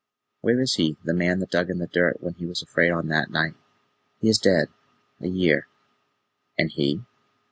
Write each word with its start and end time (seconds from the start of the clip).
"Where 0.39 0.59
is 0.59 0.73
he 0.77 0.97
the 1.05 1.13
man 1.13 1.37
that 1.41 1.51
dug 1.51 1.69
in 1.69 1.77
the 1.77 1.85
dirt 1.85 2.23
when 2.23 2.33
he 2.33 2.47
was 2.47 2.63
afraid 2.63 2.89
on 2.89 3.07
that 3.09 3.29
night?" 3.29 3.53
"He 4.19 4.29
is 4.29 4.39
dead 4.39 4.69
a 5.19 5.27
year." 5.27 5.67
"And 6.57 6.71
he?" 6.71 7.05